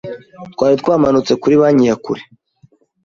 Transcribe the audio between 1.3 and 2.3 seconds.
kuri banki ya kure